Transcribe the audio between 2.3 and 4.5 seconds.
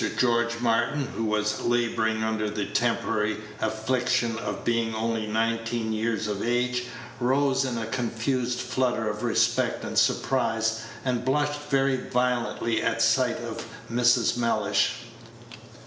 the temporary affliction